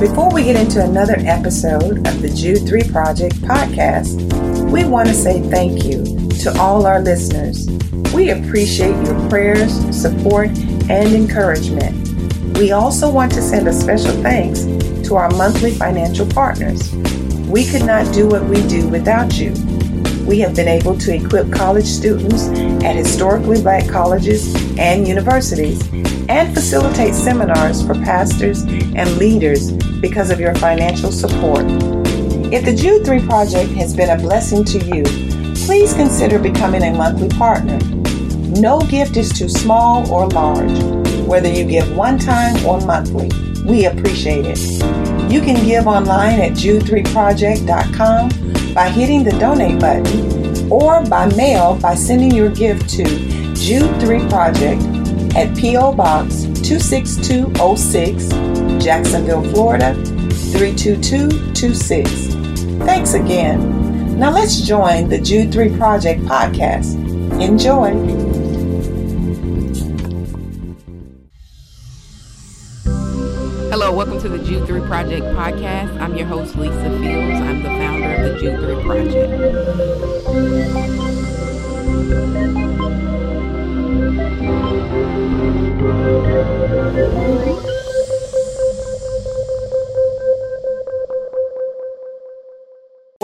[0.00, 4.16] Before we get into another episode of the Jude 3 Project podcast,
[4.70, 6.02] we want to say thank you
[6.38, 7.68] to all our listeners.
[8.14, 10.48] We appreciate your prayers, support,
[10.88, 12.56] and encouragement.
[12.56, 14.64] We also want to send a special thanks
[15.06, 16.94] to our monthly financial partners.
[17.46, 19.52] We could not do what we do without you.
[20.26, 22.48] We have been able to equip college students
[22.82, 25.86] at historically black colleges and universities
[26.30, 31.64] and facilitate seminars for pastors and leaders because of your financial support.
[32.52, 35.04] If the Jude 3 project has been a blessing to you,
[35.66, 37.78] please consider becoming a monthly partner.
[38.60, 40.82] No gift is too small or large,
[41.26, 43.30] whether you give one time or monthly.
[43.64, 44.58] We appreciate it.
[45.30, 51.94] You can give online at jude3project.com by hitting the donate button or by mail by
[51.94, 53.04] sending your gift to
[53.54, 54.82] Jude 3 Project
[55.36, 55.92] at P.O.
[55.92, 58.28] Box 26206,
[58.80, 59.94] Jacksonville, Florida
[60.52, 62.08] 32226.
[62.84, 64.18] Thanks again.
[64.18, 66.94] Now let's join the Jude 3 Project podcast.
[67.40, 67.90] Enjoy.
[73.70, 76.00] Hello, welcome to the Jude 3 Project podcast.
[76.00, 77.40] I'm your host, Lisa Fields.
[77.40, 78.82] I'm the founder of the Jude 3
[87.52, 87.69] Project.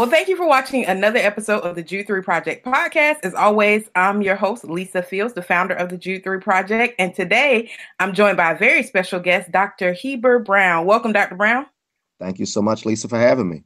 [0.07, 3.17] Well, thank you for watching another episode of the Jude 3 Project podcast.
[3.25, 6.95] As always, I'm your host, Lisa Fields, the founder of the Jude 3 Project.
[7.01, 9.93] And today I'm joined by a very special guest, Dr.
[9.93, 10.87] Heber Brown.
[10.87, 11.35] Welcome, Dr.
[11.35, 11.67] Brown.
[12.21, 13.65] Thank you so much, Lisa, for having me.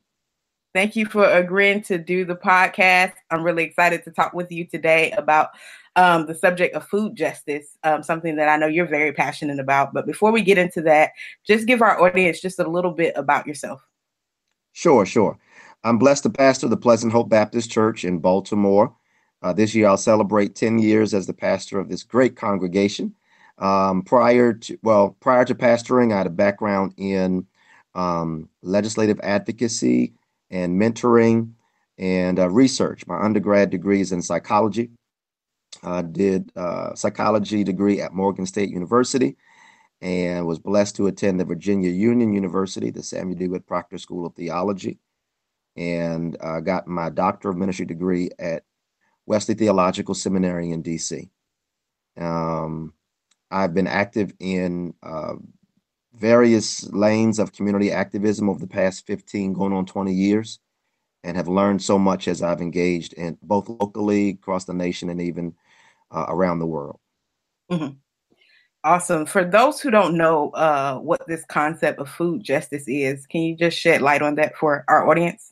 [0.73, 3.13] Thank you for agreeing to do the podcast.
[3.31, 5.51] I'm really excited to talk with you today about
[5.95, 9.93] um, the subject of food justice, um, something that I know you're very passionate about.
[9.93, 11.11] But before we get into that,
[11.47, 13.87] just give our audience just a little bit about yourself.
[14.73, 15.39] Sure, sure.
[15.83, 18.95] I'm blessed to pastor the Pleasant Hope Baptist Church in Baltimore.
[19.43, 23.15] Uh, this year, I'll celebrate 10 years as the pastor of this great congregation.
[23.57, 27.47] Um, prior to, well, prior to pastoring, I had a background in
[27.95, 30.13] um, legislative advocacy
[30.51, 31.53] and mentoring
[31.97, 33.07] and uh, research.
[33.07, 34.91] My undergrad degree is in psychology.
[35.83, 39.37] I did a uh, psychology degree at Morgan State University
[40.03, 44.35] and was blessed to attend the Virginia Union University, the Samuel DeWitt Proctor School of
[44.35, 44.99] Theology
[45.81, 48.65] and uh, got my Doctor of Ministry degree at
[49.25, 51.31] Wesley Theological Seminary in DC.
[52.19, 52.93] Um,
[53.51, 55.37] I've been active in uh,
[56.13, 60.59] various lanes of community activism over the past 15, going on 20 years,
[61.25, 65.23] and have learned so much as I've engaged in both locally, across the nation, and
[65.23, 65.55] even
[66.11, 67.01] uh, around the world.
[67.73, 67.95] Mm-hmm.
[68.85, 69.25] Awesome.
[69.25, 73.57] For those who don't know uh, what this concept of food justice is, can you
[73.57, 75.50] just shed light on that for our audience?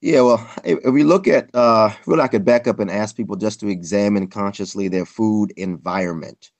[0.00, 3.36] Yeah, well, if, we look at, uh, really, I could back up and ask people
[3.36, 6.50] just to examine consciously their food environment.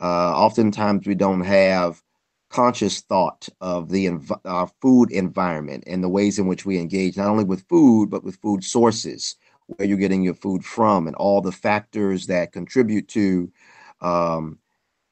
[0.00, 2.02] Uh, oftentimes, we don't have
[2.50, 7.16] conscious thought of the env- our food environment and the ways in which we engage
[7.16, 11.16] not only with food but with food sources, where you're getting your food from, and
[11.16, 13.50] all the factors that contribute to
[14.02, 14.58] um,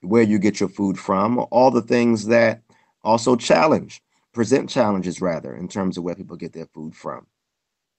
[0.02, 2.62] where you get your food from, all the things that
[3.04, 7.26] also challenge, present challenges rather, in terms of where people get their food from.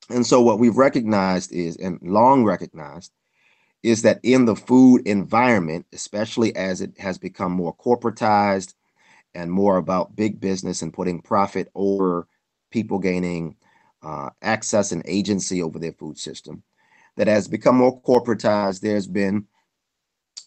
[0.09, 3.11] And so, what we've recognized is, and long recognized,
[3.83, 8.73] is that in the food environment, especially as it has become more corporatized
[9.35, 12.27] and more about big business and putting profit over
[12.71, 13.55] people gaining
[14.01, 16.63] uh, access and agency over their food system,
[17.17, 19.45] that has become more corporatized, there's been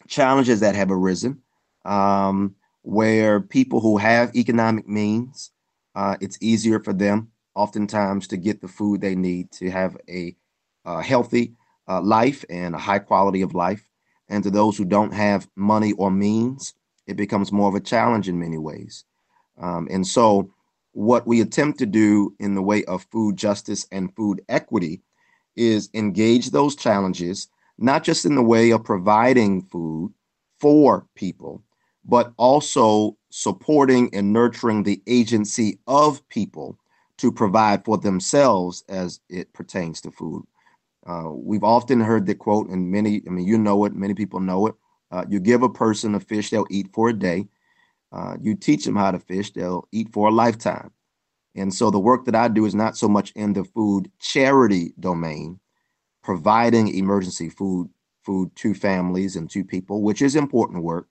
[0.09, 1.41] challenges that have arisen
[1.85, 5.51] um, where people who have economic means,
[5.95, 7.31] uh, it's easier for them
[7.63, 10.35] oftentimes to get the food they need to have a
[11.03, 11.55] healthy
[11.89, 13.85] uh, life and a high quality of life.
[14.29, 16.75] And to those who don't have money or means,
[17.07, 19.05] it becomes more of a challenge in many ways.
[19.61, 20.53] Um, and so,
[20.93, 25.03] what we attempt to do in the way of food justice and food equity
[25.57, 27.49] is engage those challenges,
[27.79, 30.13] not just in the way of providing food
[30.59, 31.63] for people,
[32.05, 36.79] but also supporting and nurturing the agency of people
[37.21, 40.43] to provide for themselves as it pertains to food.
[41.07, 44.41] Uh, we've often heard the quote, and many, I mean, you know it, many people
[44.41, 44.75] know it.
[45.11, 47.47] Uh, you give a person a fish, they'll eat for a day.
[48.11, 50.91] Uh, you teach them how to fish, they'll eat for a lifetime.
[51.55, 54.95] And so the work that I do is not so much in the food charity
[54.99, 55.61] domain,
[56.23, 57.91] providing emergency food
[58.25, 61.09] food to families and to people, which is important work.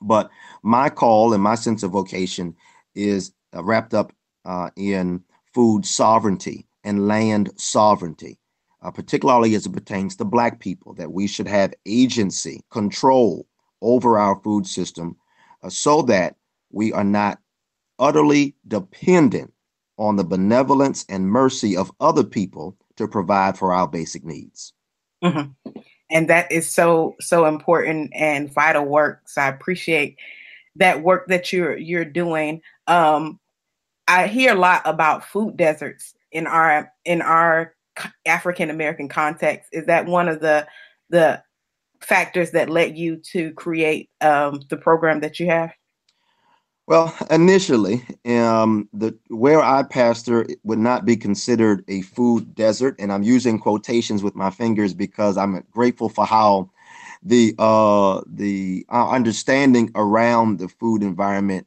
[0.00, 0.30] But
[0.62, 2.56] my call and my sense of vocation
[2.94, 4.12] is uh, wrapped up
[4.44, 5.22] uh, in
[5.54, 8.38] food sovereignty and land sovereignty,
[8.82, 13.46] uh, particularly as it pertains to Black people, that we should have agency, control
[13.80, 15.16] over our food system
[15.62, 16.36] uh, so that
[16.70, 17.38] we are not
[17.98, 19.52] utterly dependent
[19.98, 24.72] on the benevolence and mercy of other people to provide for our basic needs.
[25.22, 25.70] Mm-hmm.
[26.10, 29.28] And that is so so important and vital work.
[29.28, 30.18] So I appreciate
[30.76, 32.60] that work that you're you're doing.
[32.86, 33.38] Um,
[34.08, 37.74] I hear a lot about food deserts in our in our
[38.26, 39.68] African American context.
[39.72, 40.66] Is that one of the
[41.10, 41.42] the
[42.00, 45.72] factors that led you to create um, the program that you have?
[46.88, 53.12] Well, initially, um, the where I pastor would not be considered a food desert, and
[53.12, 56.70] I'm using quotations with my fingers because I'm grateful for how
[57.22, 61.66] the uh, the uh, understanding around the food environment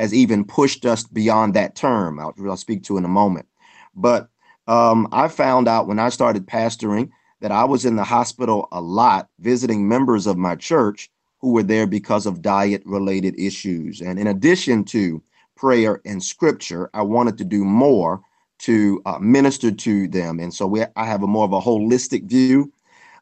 [0.00, 2.18] has even pushed us beyond that term.
[2.18, 3.46] I'll, I'll speak to in a moment,
[3.94, 4.28] but
[4.66, 7.10] um, I found out when I started pastoring
[7.40, 11.10] that I was in the hospital a lot, visiting members of my church
[11.40, 14.00] who were there because of diet related issues.
[14.00, 15.22] And in addition to
[15.56, 18.20] prayer and scripture, I wanted to do more
[18.60, 20.38] to uh, minister to them.
[20.38, 22.72] And so we, I have a more of a holistic view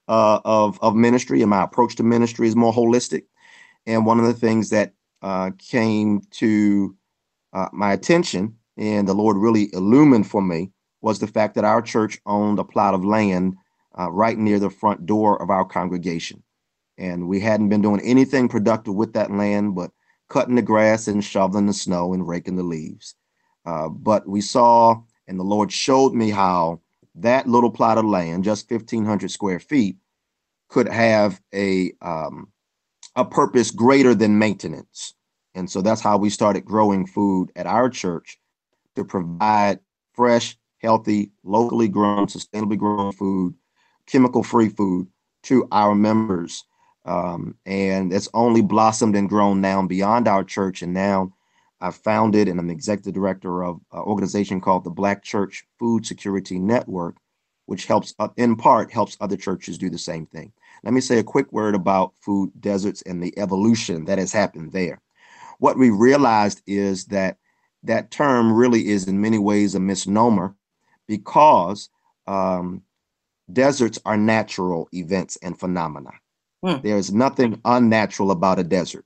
[0.08, 3.22] uh, of, of ministry, and my approach to ministry is more holistic.
[3.86, 6.96] And one of the things that uh, came to
[7.52, 10.70] uh, my attention and the Lord really illumined for me
[11.00, 13.56] was the fact that our church owned a plot of land
[13.98, 16.42] uh, right near the front door of our congregation
[16.98, 19.90] and we hadn't been doing anything productive with that land but
[20.28, 23.14] cutting the grass and shoveling the snow and raking the leaves.
[23.64, 26.80] Uh, but we saw, and the Lord showed me how
[27.14, 29.96] that little plot of land, just 1,500 square feet,
[30.68, 32.48] could have a um,
[33.16, 35.14] a purpose greater than maintenance.
[35.54, 38.38] And so that's how we started growing food at our church
[38.96, 39.80] to provide
[40.12, 43.54] fresh, healthy, locally grown, sustainably grown food,
[44.06, 45.08] chemical free food
[45.44, 46.64] to our members
[47.08, 50.82] um, and it's only blossomed and grown now beyond our church.
[50.82, 51.32] And now
[51.80, 56.58] I've founded and I'm executive director of an organization called the Black Church Food Security
[56.58, 57.16] Network,
[57.68, 60.50] which helps, uh, in part, helps other churches do the same thing.
[60.84, 64.72] Let me say a quick word about food deserts and the evolution that has happened
[64.72, 65.02] there.
[65.58, 67.36] What we realized is that
[67.82, 70.54] that term really is in many ways a misnomer
[71.06, 71.90] because
[72.26, 72.84] um,
[73.52, 76.12] deserts are natural events and phenomena.
[76.64, 76.76] Hmm.
[76.82, 79.04] There's nothing unnatural about a desert.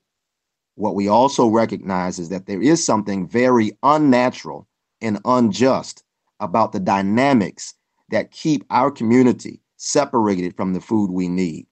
[0.76, 4.68] What we also recognize is that there is something very unnatural
[5.00, 6.04] and unjust
[6.38, 7.74] about the dynamics
[8.12, 11.66] that keep our community separated from the food we need.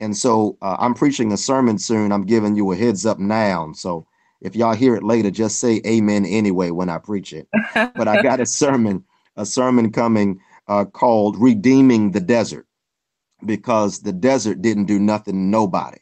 [0.00, 2.10] And so uh, I'm preaching a sermon soon.
[2.10, 3.72] I'm giving you a heads up now.
[3.74, 4.06] So
[4.40, 7.48] if y'all hear it later, just say amen anyway when I preach it.
[7.74, 9.04] but I got a sermon,
[9.36, 12.66] a sermon coming uh, called Redeeming the Desert
[13.44, 15.98] because the desert didn't do nothing to nobody.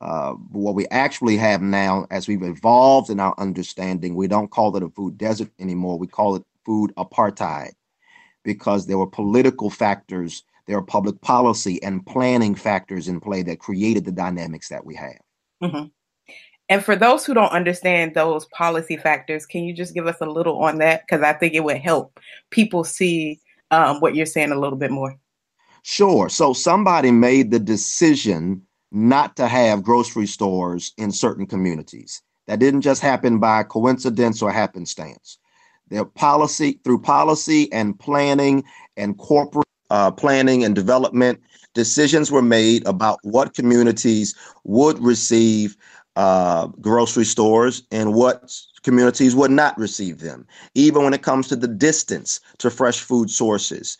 [0.00, 4.76] Uh, what we actually have now, as we've evolved in our understanding, we don't call
[4.76, 5.98] it a food desert anymore.
[5.98, 7.72] We call it food apartheid
[8.44, 13.58] because there were political factors, there are public policy and planning factors in play that
[13.58, 15.20] created the dynamics that we have.
[15.62, 15.86] Mm-hmm.
[16.70, 20.26] And for those who don't understand those policy factors, can you just give us a
[20.26, 21.02] little on that?
[21.06, 23.40] Because I think it would help people see
[23.70, 25.16] um, what you're saying a little bit more.
[25.82, 26.28] Sure.
[26.28, 32.22] So somebody made the decision not to have grocery stores in certain communities.
[32.46, 35.38] That didn't just happen by coincidence or happenstance.
[35.90, 38.64] Their policy, through policy and planning
[38.96, 41.40] and corporate uh, planning and development,
[41.74, 45.76] decisions were made about what communities would receive
[46.16, 48.52] uh, grocery stores and what
[48.82, 53.30] communities would not receive them, even when it comes to the distance to fresh food
[53.30, 53.96] sources,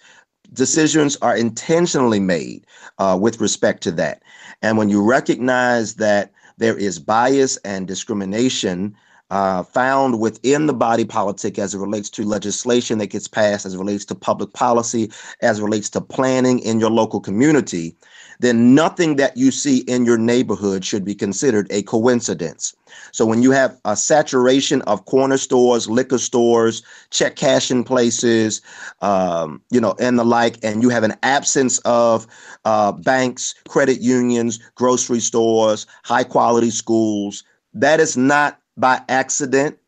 [0.53, 2.67] decisions are intentionally made
[2.99, 4.23] uh, with respect to that.
[4.63, 8.97] And when you recognize that there is bias and discrimination
[9.31, 13.75] uh, found within the body politic as it relates to legislation that gets passed, as
[13.75, 15.11] it relates to public policy,
[15.43, 17.95] as it relates to planning in your local community,
[18.41, 22.75] then nothing that you see in your neighborhood should be considered a coincidence.
[23.13, 28.63] So when you have a saturation of corner stores, liquor stores, check cashing places,
[29.03, 32.27] um, you know, and the like, and you have an absence of
[32.65, 37.45] uh, banks, credit unions, grocery stores, high quality schools,
[37.75, 39.79] that is not by accident.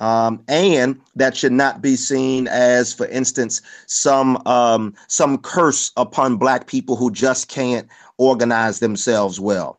[0.00, 6.38] Um, and that should not be seen as, for instance, some um, some curse upon
[6.38, 7.86] black people who just can't
[8.18, 9.78] organize themselves well.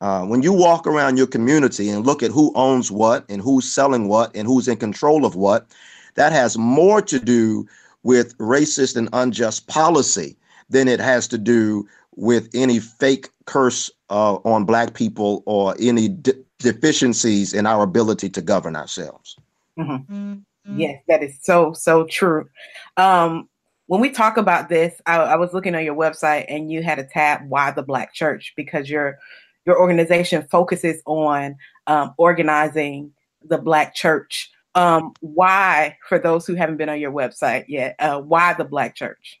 [0.00, 3.64] Uh, when you walk around your community and look at who owns what and who's
[3.64, 5.66] selling what and who's in control of what,
[6.14, 7.66] that has more to do
[8.02, 10.36] with racist and unjust policy
[10.68, 16.08] than it has to do with any fake curse uh, on black people or any
[16.08, 19.36] de- deficiencies in our ability to govern ourselves.
[19.78, 20.14] Mm-hmm.
[20.14, 20.80] Mm-hmm.
[20.80, 22.48] Yes, that is so so true.
[22.96, 23.48] Um,
[23.86, 26.98] when we talk about this, I, I, was looking on your website and you had
[26.98, 29.18] a tab "Why the Black Church" because your
[29.66, 31.56] your organization focuses on
[31.86, 34.50] um, organizing the Black Church.
[34.74, 38.96] Um, why, for those who haven't been on your website yet, uh, why the Black
[38.96, 39.40] Church?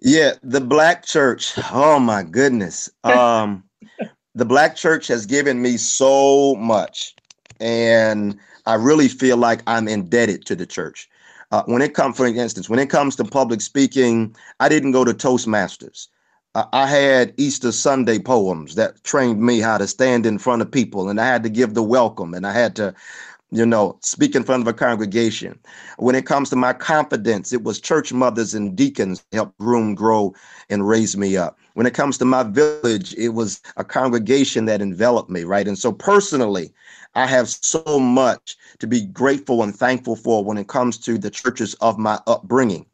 [0.00, 1.52] Yeah, the Black Church.
[1.70, 2.90] Oh my goodness.
[3.04, 3.64] Um,
[4.34, 7.14] the Black Church has given me so much,
[7.60, 11.08] and I really feel like I'm indebted to the church.
[11.50, 15.04] Uh, when it comes, for instance, when it comes to public speaking, I didn't go
[15.04, 16.08] to Toastmasters.
[16.54, 20.70] Uh, I had Easter Sunday poems that trained me how to stand in front of
[20.70, 22.94] people, and I had to give the welcome, and I had to,
[23.52, 25.58] you know, speak in front of a congregation.
[25.98, 30.34] When it comes to my confidence, it was church mothers and deacons help groom, grow,
[30.70, 31.58] and raise me up.
[31.74, 35.68] When it comes to my village, it was a congregation that enveloped me, right?
[35.68, 36.72] And so personally,
[37.14, 41.30] I have so much to be grateful and thankful for when it comes to the
[41.30, 42.86] churches of my upbringing.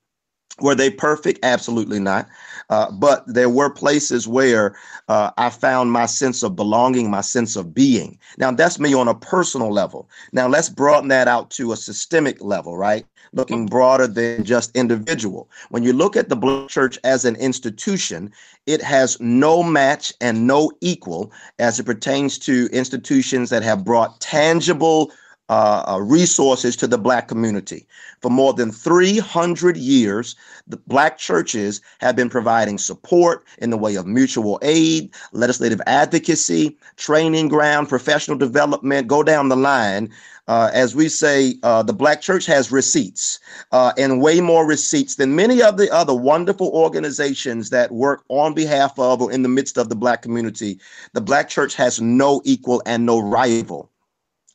[0.60, 1.38] Were they perfect?
[1.44, 2.28] Absolutely not.
[2.70, 4.76] Uh, but there were places where
[5.08, 8.18] uh, I found my sense of belonging, my sense of being.
[8.36, 10.08] Now, that's me on a personal level.
[10.32, 13.06] Now, let's broaden that out to a systemic level, right?
[13.32, 15.48] Looking broader than just individual.
[15.70, 18.32] When you look at the Black Church as an institution,
[18.66, 24.20] it has no match and no equal as it pertains to institutions that have brought
[24.20, 25.12] tangible
[25.48, 27.86] uh, uh, resources to the Black community.
[28.20, 30.36] For more than 300 years,
[30.66, 36.76] the Black churches have been providing support in the way of mutual aid, legislative advocacy,
[36.96, 40.10] training ground, professional development, go down the line.
[40.48, 43.38] Uh, as we say, uh, the Black church has receipts
[43.72, 48.54] uh, and way more receipts than many of the other wonderful organizations that work on
[48.54, 50.78] behalf of or in the midst of the Black community.
[51.12, 53.90] The Black church has no equal and no rival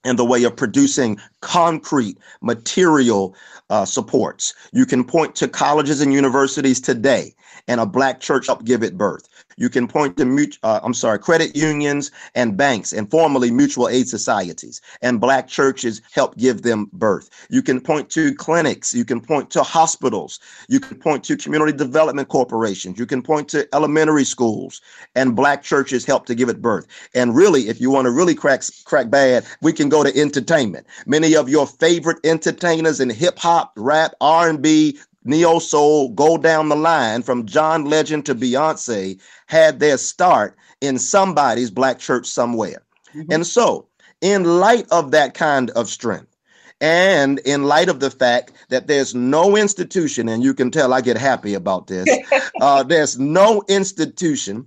[0.03, 3.35] in the way of producing concrete material
[3.69, 4.53] uh, supports.
[4.71, 7.33] You can point to colleges and universities today,
[7.67, 9.27] and a black church helped give it birth.
[9.57, 14.07] You can point to, uh, I'm sorry, credit unions and banks and formerly mutual aid
[14.07, 17.29] societies, and black churches help give them birth.
[17.49, 18.93] You can point to clinics.
[18.93, 20.39] You can point to hospitals.
[20.67, 22.99] You can point to community development corporations.
[22.99, 24.81] You can point to elementary schools,
[25.15, 26.87] and black churches help to give it birth.
[27.13, 30.87] And really, if you want to really crack crack bad, we can go to entertainment.
[31.05, 36.75] Many of your favorite entertainers in hip hop, rap, R&B, neo soul, go down the
[36.75, 42.83] line from John Legend to Beyonce had their start in somebody's black church somewhere.
[43.15, 43.31] Mm-hmm.
[43.31, 43.87] And so,
[44.21, 46.35] in light of that kind of strength,
[46.81, 51.01] and in light of the fact that there's no institution, and you can tell I
[51.01, 52.07] get happy about this,
[52.61, 54.65] uh, there's no institution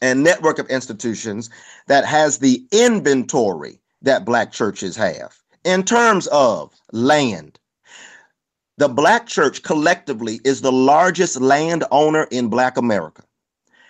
[0.00, 1.50] and network of institutions
[1.86, 7.58] that has the inventory that black churches have in terms of land,
[8.78, 13.22] the Black church collectively is the largest landowner in Black America.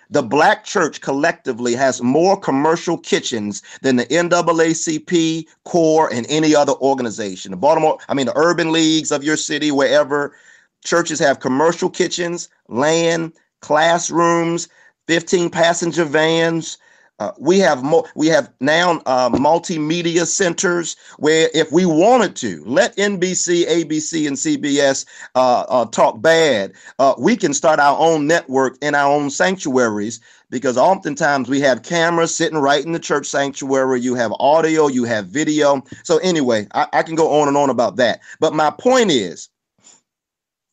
[0.09, 6.73] The Black church collectively has more commercial kitchens than the NAACP, CORE, and any other
[6.73, 7.51] organization.
[7.51, 10.35] The Baltimore, I mean, the urban leagues of your city, wherever
[10.83, 14.67] churches have commercial kitchens, land, classrooms,
[15.07, 16.77] 15 passenger vans,
[17.19, 22.63] uh, we have mo- we have now uh, multimedia centers where if we wanted to
[22.65, 25.05] let NBC, ABC, and CBS
[25.35, 30.19] uh, uh, talk bad, uh, we can start our own network in our own sanctuaries
[30.49, 34.01] because oftentimes we have cameras sitting right in the church sanctuary.
[34.01, 35.83] You have audio, you have video.
[36.03, 38.21] So anyway, I, I can go on and on about that.
[38.39, 39.49] But my point is,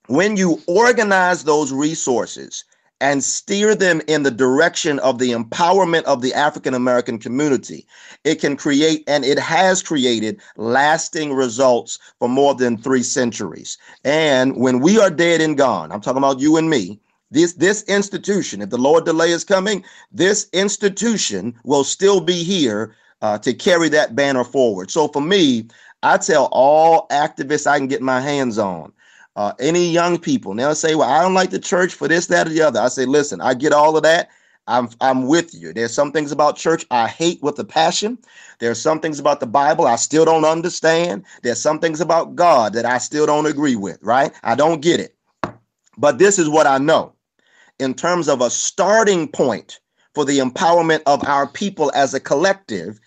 [0.09, 2.65] when you organize those resources
[3.01, 7.87] and steer them in the direction of the empowerment of the African American community.
[8.25, 13.79] It can create, and it has created, lasting results for more than three centuries.
[14.05, 17.01] And when we are dead and gone, I'm talking about you and me.
[17.31, 22.97] This, this institution, if the Lord delay is coming, this institution will still be here
[23.23, 24.91] uh, to carry that banner forward.
[24.91, 25.69] So for me,
[26.03, 28.93] I tell all activists I can get my hands on
[29.37, 30.55] uh, any young people.
[30.55, 32.89] They'll say, "Well, I don't like the church for this, that, or the other." I
[32.89, 34.31] say, "Listen, I get all of that.
[34.67, 35.73] I'm I'm with you.
[35.73, 38.19] There's some things about church I hate with a passion.
[38.59, 41.25] There's some things about the Bible I still don't understand.
[41.43, 43.99] There's some things about God that I still don't agree with.
[44.03, 44.33] Right?
[44.43, 45.17] I don't get it.
[45.99, 47.13] But this is what I know.
[47.79, 49.81] In terms of a starting point
[50.15, 53.01] for the empowerment of our people as a collective,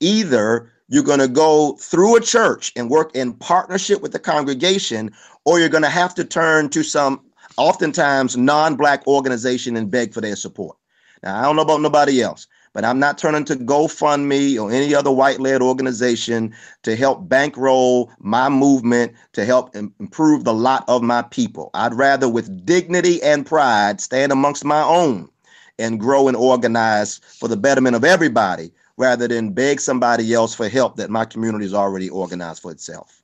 [0.00, 5.10] either you're going to go through a church and work in partnership with the congregation,
[5.48, 7.22] or you're going to have to turn to some
[7.56, 10.76] oftentimes non-black organization and beg for their support.
[11.22, 14.94] Now, I don't know about nobody else, but I'm not turning to GoFundMe or any
[14.94, 21.22] other white-led organization to help bankroll my movement to help improve the lot of my
[21.22, 21.70] people.
[21.72, 25.30] I'd rather, with dignity and pride, stand amongst my own
[25.78, 30.68] and grow and organize for the betterment of everybody rather than beg somebody else for
[30.68, 33.22] help that my community is already organized for itself.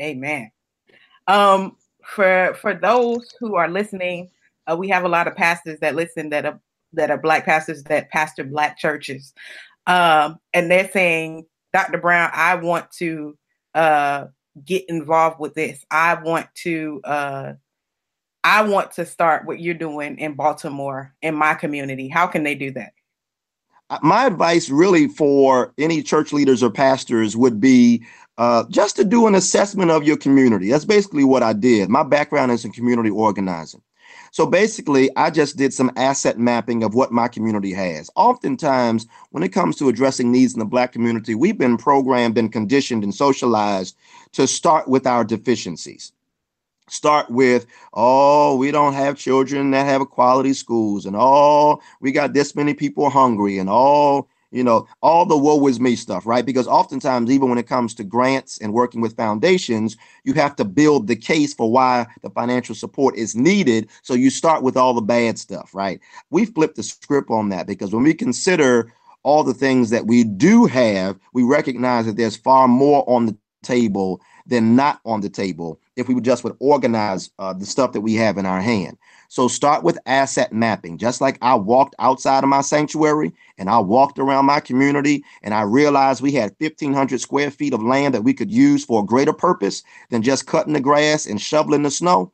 [0.00, 0.50] Amen.
[1.28, 4.30] Um, for for those who are listening,
[4.70, 6.60] uh, we have a lot of pastors that listen that are
[6.92, 9.34] that are black pastors that pastor black churches,
[9.86, 11.98] um, and they're saying, Dr.
[11.98, 13.36] Brown, I want to
[13.74, 14.26] uh,
[14.64, 15.84] get involved with this.
[15.90, 17.52] I want to uh,
[18.44, 22.08] I want to start what you're doing in Baltimore in my community.
[22.08, 22.92] How can they do that?
[24.02, 28.04] My advice, really, for any church leaders or pastors would be
[28.36, 30.70] uh, just to do an assessment of your community.
[30.70, 31.88] That's basically what I did.
[31.88, 33.82] My background is in community organizing.
[34.32, 38.10] So basically, I just did some asset mapping of what my community has.
[38.16, 42.52] Oftentimes, when it comes to addressing needs in the Black community, we've been programmed and
[42.52, 43.96] conditioned and socialized
[44.32, 46.12] to start with our deficiencies
[46.88, 52.32] start with oh we don't have children that have quality schools and oh we got
[52.32, 56.46] this many people hungry and all you know all the woe is me stuff right?
[56.46, 60.64] Because oftentimes even when it comes to grants and working with foundations you have to
[60.64, 63.88] build the case for why the financial support is needed.
[64.02, 66.00] So you start with all the bad stuff right?
[66.30, 68.92] We flip the script on that because when we consider
[69.24, 73.36] all the things that we do have we recognize that there's far more on the
[73.64, 78.00] table than not on the table if we just would organize uh, the stuff that
[78.00, 78.96] we have in our hand.
[79.28, 80.98] So start with asset mapping.
[80.98, 85.52] Just like I walked outside of my sanctuary and I walked around my community and
[85.52, 89.06] I realized we had 1,500 square feet of land that we could use for a
[89.06, 92.32] greater purpose than just cutting the grass and shoveling the snow.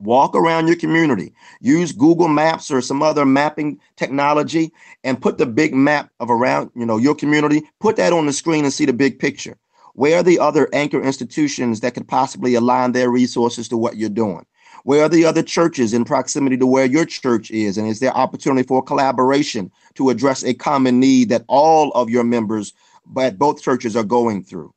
[0.00, 1.32] Walk around your community.
[1.60, 4.72] Use Google Maps or some other mapping technology
[5.04, 7.62] and put the big map of around, you know, your community.
[7.80, 9.56] Put that on the screen and see the big picture.
[9.94, 14.08] Where are the other anchor institutions that could possibly align their resources to what you're
[14.08, 14.44] doing?
[14.82, 17.78] Where are the other churches in proximity to where your church is?
[17.78, 22.24] And is there opportunity for collaboration to address a common need that all of your
[22.24, 22.74] members
[23.18, 24.74] at both churches are going through?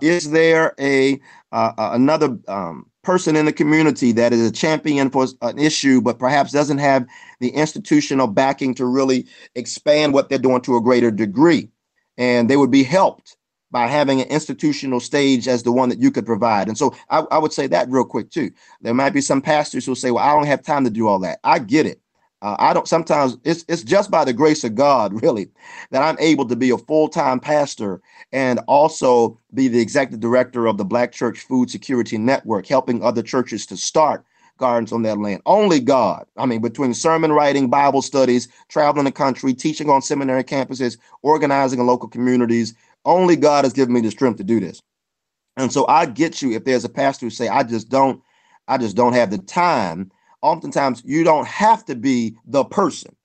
[0.00, 1.20] Is there a
[1.52, 6.18] uh, another um, person in the community that is a champion for an issue, but
[6.18, 7.06] perhaps doesn't have
[7.40, 11.70] the institutional backing to really expand what they're doing to a greater degree?
[12.18, 13.37] And they would be helped
[13.70, 16.68] by having an institutional stage as the one that you could provide.
[16.68, 18.50] And so I, I, would say that real quick too.
[18.80, 21.18] There might be some pastors who say, well, I don't have time to do all
[21.20, 21.40] that.
[21.44, 22.00] I get it.
[22.40, 25.50] Uh, I don't sometimes it's it's just by the grace of God, really,
[25.90, 28.00] that I'm able to be a full-time pastor
[28.32, 33.22] and also be the executive director of the Black Church Food Security Network, helping other
[33.22, 34.24] churches to start
[34.58, 35.40] gardens on that land.
[35.46, 36.26] Only God.
[36.36, 41.80] I mean, between sermon writing, Bible studies, traveling the country, teaching on seminary campuses, organizing
[41.80, 44.82] in local communities, only God has given me the strength to do this.
[45.56, 48.22] And so I get you if there's a pastor who say, I just don't,
[48.68, 50.10] I just don't have the time.
[50.40, 53.16] Oftentimes you don't have to be the person,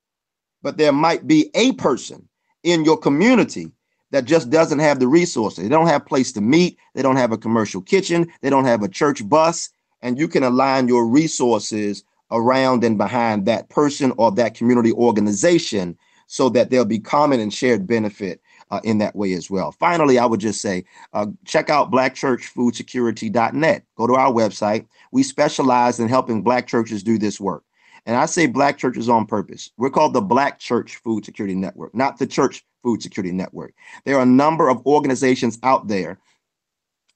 [0.62, 2.28] but there might be a person
[2.64, 3.70] in your community
[4.10, 5.62] that just doesn't have the resources.
[5.62, 6.78] They don't have place to meet.
[6.94, 8.26] They don't have a commercial kitchen.
[8.42, 9.70] They don't have a church bus.
[10.02, 15.96] And you can align your resources around and behind that person or that community organization
[16.26, 19.72] so that there'll be common and shared benefit uh, in that way as well.
[19.72, 23.84] Finally, I would just say uh, check out blackchurchfoodsecurity.net.
[23.96, 24.86] Go to our website.
[25.12, 27.64] We specialize in helping Black churches do this work.
[28.06, 29.70] And I say Black churches on purpose.
[29.78, 33.74] We're called the Black Church Food Security Network, not the Church Food Security Network.
[34.04, 36.18] There are a number of organizations out there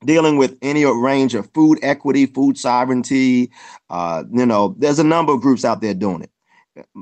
[0.05, 3.51] dealing with any range of food equity, food sovereignty.
[3.91, 6.31] Uh, you know, there's a number of groups out there doing it.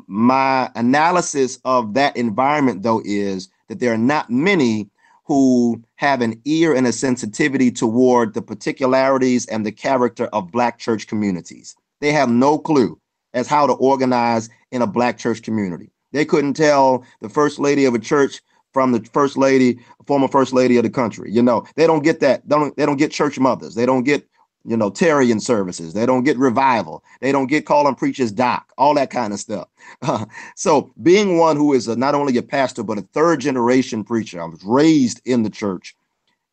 [0.06, 4.88] My analysis of that environment, though, is that there are not many
[5.24, 10.78] who have an ear and a sensitivity toward the particularities and the character of Black
[10.78, 11.76] church communities.
[12.00, 13.00] They have no clue
[13.34, 15.90] as how to organize in a Black church community.
[16.12, 18.40] They couldn't tell the first lady of a church
[18.72, 21.32] from the first lady, former first lady of the country.
[21.32, 22.48] You know, they don't get that.
[22.48, 23.74] They don't, they don't get church mothers.
[23.74, 24.26] They don't get
[24.66, 25.94] you know, Tarrying services.
[25.94, 27.04] They don't get revival.
[27.20, 29.68] They don't get calling preachers doc, all that kind of stuff.
[30.56, 34.42] So, being one who is a, not only a pastor, but a third generation preacher,
[34.42, 35.94] I was raised in the church.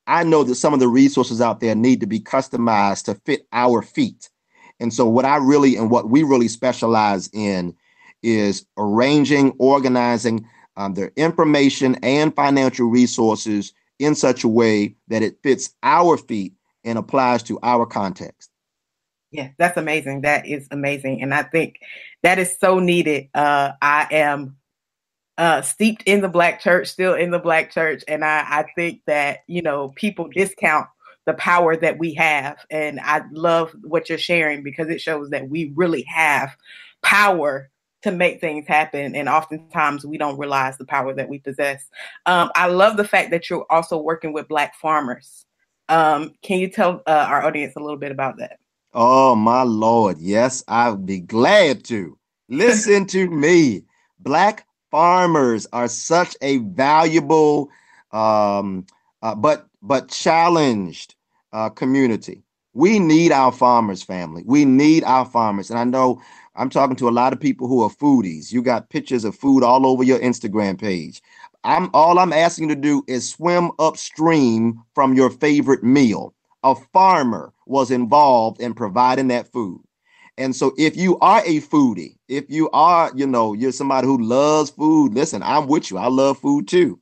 [0.05, 3.47] I know that some of the resources out there need to be customized to fit
[3.51, 4.29] our feet.
[4.79, 7.75] And so, what I really and what we really specialize in
[8.21, 10.47] is arranging, organizing
[10.77, 16.53] um, their information and financial resources in such a way that it fits our feet
[16.83, 18.49] and applies to our context.
[19.31, 20.21] Yeah, that's amazing.
[20.21, 21.21] That is amazing.
[21.21, 21.79] And I think
[22.21, 23.29] that is so needed.
[23.33, 24.57] Uh, I am
[25.37, 28.03] uh, steeped in the black church, still in the black church.
[28.07, 30.87] And I, I think that, you know, people discount
[31.25, 32.57] the power that we have.
[32.69, 36.55] And I love what you're sharing because it shows that we really have
[37.01, 37.71] power
[38.03, 39.15] to make things happen.
[39.15, 41.89] And oftentimes we don't realize the power that we possess.
[42.25, 45.45] Um, I love the fact that you're also working with Black farmers.
[45.89, 48.59] Um, can you tell uh, our audience a little bit about that?
[48.93, 50.17] Oh, my Lord.
[50.19, 52.17] Yes, I'd be glad to.
[52.49, 53.83] Listen to me.
[54.19, 57.69] Black farmers are such a valuable
[58.11, 58.85] um,
[59.21, 61.15] uh, but but challenged
[61.51, 62.43] uh, community.
[62.73, 64.43] We need our farmers, family.
[64.45, 65.69] We need our farmers.
[65.69, 66.21] And I know
[66.55, 68.51] I'm talking to a lot of people who are foodies.
[68.51, 71.21] You got pictures of food all over your Instagram page.
[71.63, 76.33] I'm all I'm asking you to do is swim upstream from your favorite meal.
[76.63, 79.81] A farmer was involved in providing that food.
[80.37, 84.21] And so if you are a foodie, if you are, you know, you're somebody who
[84.21, 85.97] loves food, listen, I'm with you.
[85.97, 86.99] I love food too.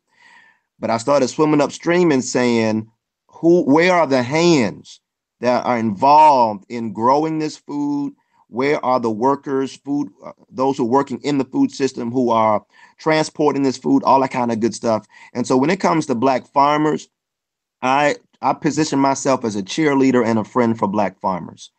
[0.79, 2.87] But I started swimming upstream and saying,
[3.27, 4.99] who where are the hands
[5.39, 8.13] that are involved in growing this food,
[8.51, 12.29] where are the workers, food, uh, those who are working in the food system who
[12.31, 12.61] are
[12.99, 15.07] transporting this food, all that kind of good stuff.
[15.33, 17.07] And so when it comes to black farmers,
[17.81, 21.71] I I position myself as a cheerleader and a friend for black farmers,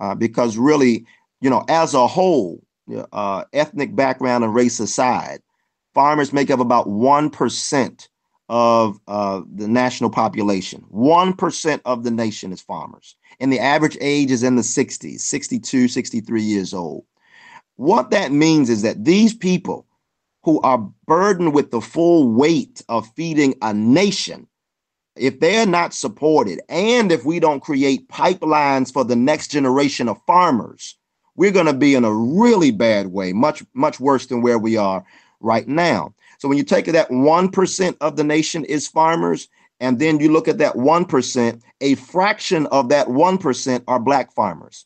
[0.00, 1.04] uh, because really,
[1.42, 2.64] you know, as a whole,
[3.12, 5.40] uh, ethnic background and race aside,
[5.92, 8.08] farmers make up about one percent
[8.48, 10.84] of uh, the national population.
[10.92, 13.16] 1% of the nation is farmers.
[13.40, 17.04] And the average age is in the 60s, 62, 63 years old.
[17.76, 19.86] What that means is that these people
[20.44, 24.46] who are burdened with the full weight of feeding a nation,
[25.16, 30.20] if they're not supported, and if we don't create pipelines for the next generation of
[30.26, 30.96] farmers,
[31.34, 34.76] we're going to be in a really bad way, much, much worse than where we
[34.76, 35.04] are
[35.40, 36.14] right now.
[36.44, 39.48] So when you take that 1% of the nation is farmers,
[39.80, 44.84] and then you look at that 1%, a fraction of that 1% are black farmers.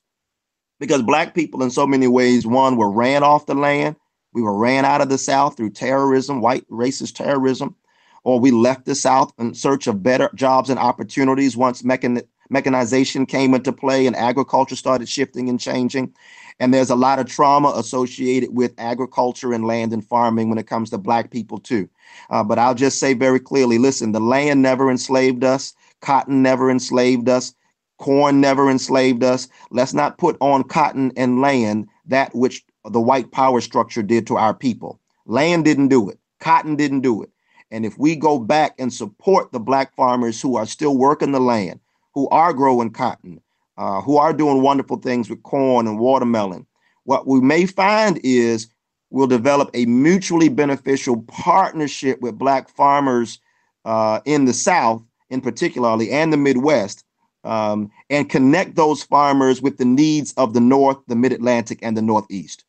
[0.78, 3.96] Because black people, in so many ways, one, were ran off the land.
[4.32, 7.74] We were ran out of the South through terrorism, white racist terrorism,
[8.22, 13.26] or we left the South in search of better jobs and opportunities once mechan- mechanization
[13.26, 16.14] came into play and agriculture started shifting and changing.
[16.60, 20.66] And there's a lot of trauma associated with agriculture and land and farming when it
[20.66, 21.88] comes to Black people, too.
[22.30, 26.70] Uh, but I'll just say very clearly listen, the land never enslaved us, cotton never
[26.70, 27.54] enslaved us,
[27.98, 29.48] corn never enslaved us.
[29.70, 34.36] Let's not put on cotton and land that which the white power structure did to
[34.36, 35.00] our people.
[35.26, 37.30] Land didn't do it, cotton didn't do it.
[37.70, 41.40] And if we go back and support the black farmers who are still working the
[41.40, 41.80] land,
[42.14, 43.40] who are growing cotton,
[43.78, 46.66] uh, who are doing wonderful things with corn and watermelon.
[47.04, 48.66] What we may find is
[49.10, 53.38] we'll develop a mutually beneficial partnership with Black farmers
[53.84, 57.04] uh, in the South, in particularly, and the Midwest,
[57.44, 61.96] um, and connect those farmers with the needs of the North, the Mid Atlantic, and
[61.96, 62.64] the Northeast.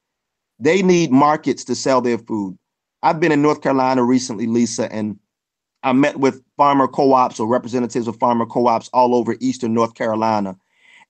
[0.60, 2.58] They need markets to sell their food.
[3.02, 5.18] I've been in North Carolina recently, Lisa, and
[5.82, 9.74] I met with farmer co ops or representatives of farmer co ops all over Eastern
[9.74, 10.56] North Carolina.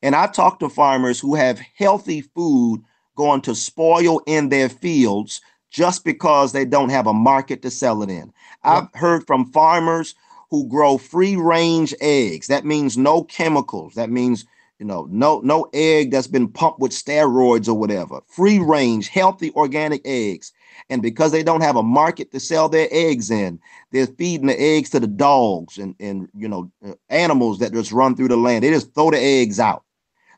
[0.01, 2.83] And I talk to farmers who have healthy food
[3.15, 8.01] going to spoil in their fields just because they don't have a market to sell
[8.01, 8.31] it in.
[8.63, 10.15] I've heard from farmers
[10.49, 12.47] who grow free range eggs.
[12.47, 13.93] That means no chemicals.
[13.95, 14.45] That means
[14.79, 18.21] you know no no egg that's been pumped with steroids or whatever.
[18.27, 20.53] Free range, healthy organic eggs.
[20.89, 23.59] And because they don't have a market to sell their eggs in,
[23.91, 27.91] they're feeding the eggs to the dogs and and you know uh, animals that just
[27.91, 28.63] run through the land.
[28.63, 29.83] They just throw the eggs out.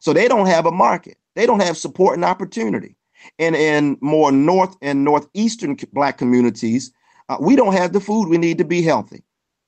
[0.01, 1.17] So they don't have a market.
[1.35, 2.95] They don't have support and opportunity.
[3.37, 6.91] And in more north and northeastern black communities,
[7.29, 9.23] uh, we don't have the food we need to be healthy.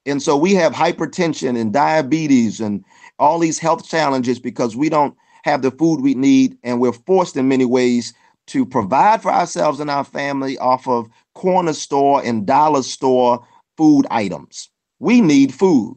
[0.07, 2.83] And so we have hypertension and diabetes and
[3.19, 6.57] all these health challenges because we don't have the food we need.
[6.63, 8.11] And we're forced in many ways
[8.47, 13.45] to provide for ourselves and our family off of corner store and dollar store
[13.77, 14.69] food items.
[14.97, 15.95] We need food.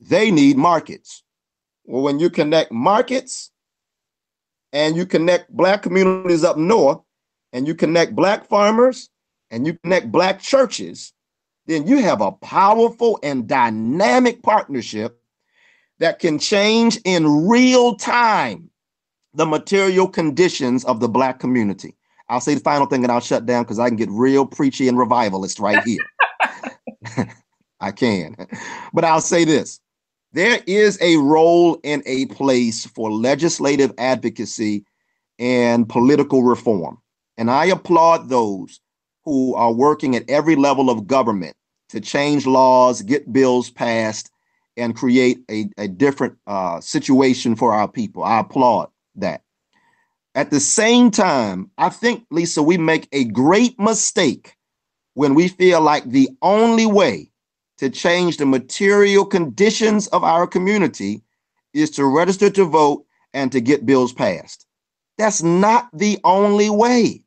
[0.00, 1.22] They need markets.
[1.86, 3.50] Well, when you connect markets
[4.74, 6.98] and you connect black communities up north
[7.52, 9.08] and you connect black farmers
[9.50, 11.12] and you connect black churches,
[11.66, 15.22] then you have a powerful and dynamic partnership
[16.00, 18.68] that can change in real time
[19.32, 21.96] the material conditions of the black community.
[22.28, 24.88] I'll say the final thing and I'll shut down because I can get real preachy
[24.88, 26.04] and revivalist right here.
[27.80, 28.34] I can.
[28.92, 29.80] But I'll say this
[30.34, 34.84] there is a role and a place for legislative advocacy
[35.38, 36.98] and political reform.
[37.38, 38.80] And I applaud those
[39.24, 41.54] who are working at every level of government
[41.90, 44.28] to change laws, get bills passed,
[44.76, 48.24] and create a, a different uh, situation for our people.
[48.24, 49.42] I applaud that.
[50.34, 54.56] At the same time, I think, Lisa, we make a great mistake
[55.14, 57.30] when we feel like the only way
[57.84, 61.22] to change the material conditions of our community
[61.74, 64.66] is to register to vote and to get bills passed.
[65.18, 67.22] That's not the only way.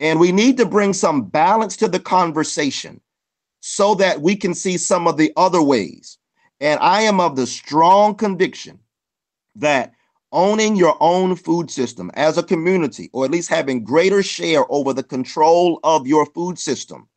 [0.00, 3.00] And we need to bring some balance to the conversation
[3.60, 6.18] so that we can see some of the other ways.
[6.60, 8.80] And I am of the strong conviction
[9.54, 9.92] that
[10.32, 14.92] owning your own food system as a community, or at least having greater share over
[14.92, 17.08] the control of your food system,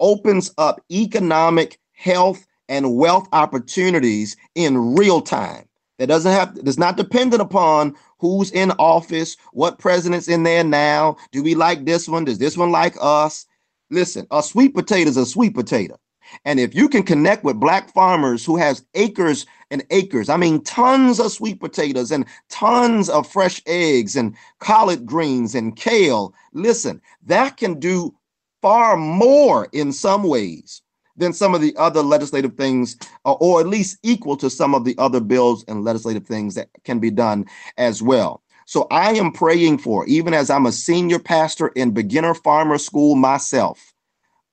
[0.00, 5.68] opens up economic, health, and wealth opportunities in real time.
[5.98, 11.16] That doesn't have that's not dependent upon who's in office, what president's in there now.
[11.30, 12.24] Do we like this one?
[12.24, 13.46] Does this one like us?
[13.90, 15.98] Listen, a sweet potato is a sweet potato.
[16.44, 20.64] And if you can connect with black farmers who has acres and acres, I mean
[20.64, 27.00] tons of sweet potatoes and tons of fresh eggs and collard greens and kale, listen,
[27.24, 28.14] that can do
[28.62, 30.82] far more in some ways
[31.16, 34.84] than some of the other legislative things, uh, or at least equal to some of
[34.84, 37.44] the other bills and legislative things that can be done
[37.78, 38.42] as well.
[38.66, 43.14] So I am praying for, even as I'm a senior pastor in beginner farmer school
[43.14, 43.92] myself,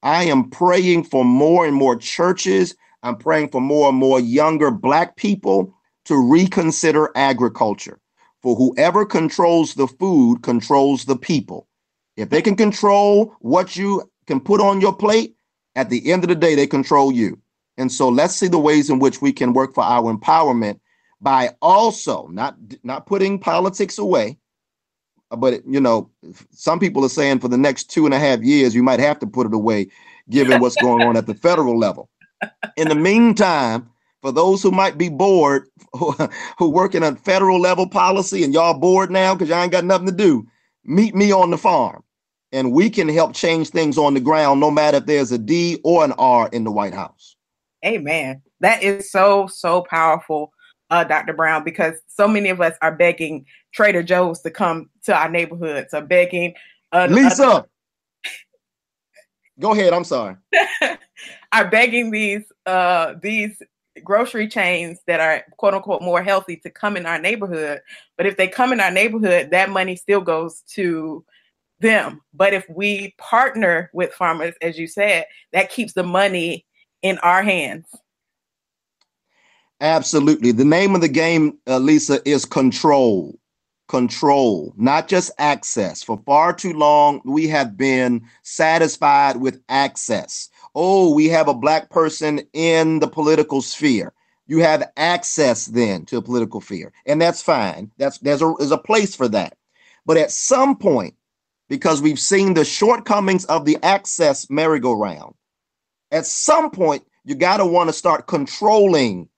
[0.03, 2.75] I am praying for more and more churches.
[3.03, 5.73] I'm praying for more and more younger Black people
[6.05, 7.99] to reconsider agriculture.
[8.41, 11.67] For whoever controls the food controls the people.
[12.17, 15.35] If they can control what you can put on your plate,
[15.75, 17.39] at the end of the day, they control you.
[17.77, 20.79] And so let's see the ways in which we can work for our empowerment
[21.21, 24.37] by also not not putting politics away,
[25.29, 26.09] but you know,
[26.51, 29.19] some people are saying for the next two and a half years, you might have
[29.19, 29.87] to put it away,
[30.29, 32.09] given what's going on at the federal level.
[32.75, 33.89] In the meantime,
[34.21, 38.77] for those who might be bored, who, work in a federal level policy and y'all
[38.77, 40.45] bored now because y'all ain't got nothing to do,
[40.83, 42.03] meet me on the farm.
[42.51, 45.79] And we can help change things on the ground, no matter if there's a D
[45.83, 47.35] or an R in the White House.
[47.85, 48.41] Amen.
[48.59, 50.51] That is so, so powerful
[50.91, 51.33] uh, Dr.
[51.33, 55.93] Brown, because so many of us are begging Trader Joe's to come to our neighborhoods,
[55.93, 56.53] are begging.
[56.91, 57.63] Uh, Lisa, uh,
[59.57, 59.93] go ahead.
[59.93, 60.35] I'm sorry.
[61.53, 63.61] are begging these uh, these
[64.03, 67.79] grocery chains that are quote unquote more healthy to come in our neighborhood.
[68.17, 71.23] But if they come in our neighborhood, that money still goes to
[71.81, 72.21] them.
[72.33, 76.65] But if we partner with farmers, as you said, that keeps the money
[77.01, 77.85] in our hands.
[79.81, 80.51] Absolutely.
[80.51, 83.37] The name of the game, uh, Lisa, is control.
[83.87, 86.01] Control, not just access.
[86.01, 90.49] For far too long, we have been satisfied with access.
[90.75, 94.13] Oh, we have a black person in the political sphere.
[94.47, 97.91] You have access then to a political sphere, and that's fine.
[97.97, 99.57] That's there's a there's a place for that.
[100.05, 101.15] But at some point,
[101.71, 105.33] because we've seen the shortcomings of the access merry-go-round,
[106.11, 109.29] at some point you got to want to start controlling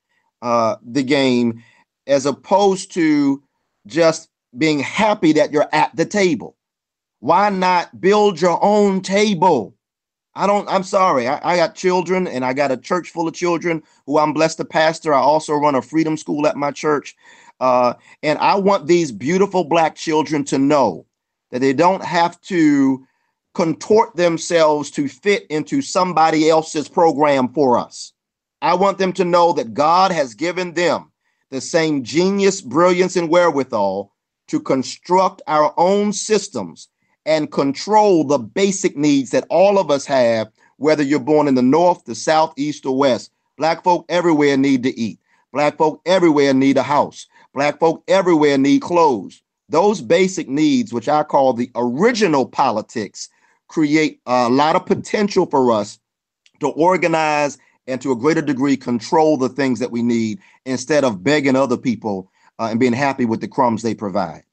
[0.41, 1.62] uh, the game
[2.08, 3.43] as opposed to
[3.86, 6.58] just being happy that you're at the table.
[7.19, 9.76] Why not build your own table?
[10.34, 11.28] I don't, I'm sorry.
[11.28, 14.58] I, I, got children and I got a church full of children who I'm blessed
[14.58, 15.13] to pastor.
[15.13, 17.15] I also run a freedom school at my church.
[17.60, 17.93] Uh,
[18.24, 21.06] and I want these beautiful black children to know
[21.54, 23.06] that they don't have to
[23.54, 28.12] contort themselves to fit into somebody else's program for us.
[28.63, 31.12] I want them to know that God has given them
[31.52, 34.12] the same genius, brilliance, and wherewithal
[34.48, 36.88] to construct our own systems
[37.28, 41.62] and control the basic needs that all of us have, whether you're born in the
[41.62, 43.32] north, the south, east, or west.
[43.60, 45.20] Black folk everywhere need to eat.
[45.52, 47.28] Black folk everywhere need a house.
[47.54, 49.44] Black folk everywhere need clothes.
[49.69, 53.30] Those basic needs, which I call the original politics,
[53.67, 55.99] create a lot of potential for us
[56.60, 61.23] to organize and to a greater degree control the things that we need instead of
[61.23, 64.43] begging other people uh, and being happy with the crumbs they provide.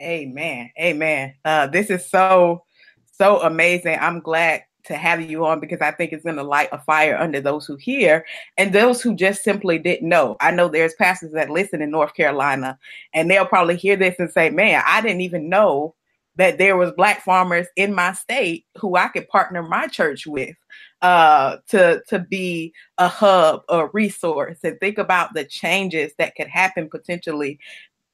[0.00, 0.70] Amen.
[0.80, 1.34] Amen.
[1.44, 2.64] Uh, this is so,
[3.12, 3.98] so amazing.
[4.00, 7.16] I'm glad to have you on because I think it's going to light a fire
[7.16, 8.24] under those who hear
[8.56, 10.36] and those who just simply didn't know.
[10.40, 12.78] I know there's pastors that listen in North Carolina
[13.14, 15.94] and they'll probably hear this and say, man, I didn't even know
[16.36, 20.56] that there was black farmers in my state who I could partner my church with
[21.02, 26.48] uh, to to be a hub, a resource, and think about the changes that could
[26.48, 27.58] happen potentially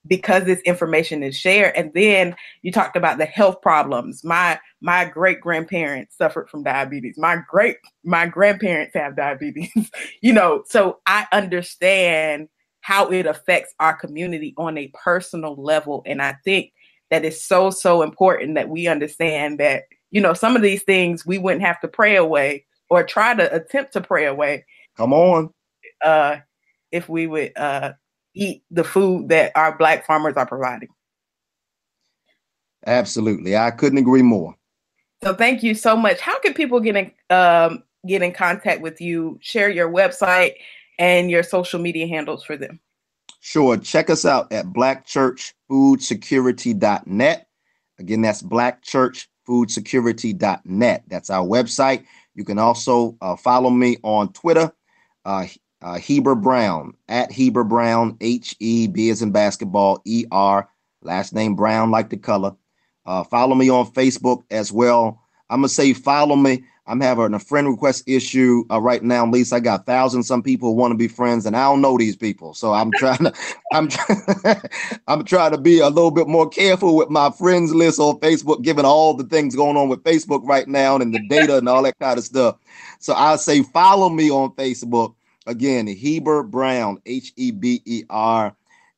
[0.06, 1.74] because this information is shared.
[1.76, 4.24] And then you talked about the health problems.
[4.24, 7.16] My my great grandparents suffered from diabetes.
[7.18, 9.90] My great my grandparents have diabetes.
[10.20, 12.48] you know, so I understand
[12.80, 16.02] how it affects our community on a personal level.
[16.06, 16.72] And I think
[17.10, 21.26] that is so so important that we understand that you know some of these things
[21.26, 24.64] we wouldn't have to pray away or try to attempt to pray away.
[24.96, 25.50] Come on.
[26.02, 26.38] Uh,
[26.92, 27.92] if we would uh,
[28.36, 30.90] eat the food that our black farmers are providing.
[32.86, 34.54] Absolutely, I couldn't agree more.
[35.24, 36.20] So thank you so much.
[36.20, 39.38] How can people get in um, get in contact with you?
[39.40, 40.54] Share your website
[40.98, 42.78] and your social media handles for them.
[43.40, 43.76] Sure.
[43.76, 47.48] Check us out at blackchurchfoodsecurity.net.
[47.98, 51.04] Again, that's blackchurchfoodsecurity.net.
[51.06, 52.04] That's our website.
[52.34, 54.72] You can also uh, follow me on Twitter,
[55.24, 55.46] uh,
[55.86, 60.68] uh, Heber Brown, at Heber Brown, H E B as in basketball, E R,
[61.02, 62.56] last name Brown, like the color.
[63.06, 65.22] Uh, follow me on Facebook as well.
[65.48, 66.64] I'm to say follow me.
[66.88, 69.24] I'm having a friend request issue uh, right now.
[69.24, 71.96] At least I got thousands some people want to be friends, and I don't know
[71.96, 72.52] these people.
[72.52, 73.32] So I'm trying to,
[73.72, 73.88] I'm,
[75.06, 78.62] I'm trying to be a little bit more careful with my friends list on Facebook,
[78.62, 81.84] given all the things going on with Facebook right now and the data and all
[81.84, 82.56] that kind of stuff.
[82.98, 85.14] So I say follow me on Facebook
[85.46, 88.54] again, Heber Brown, H E B E R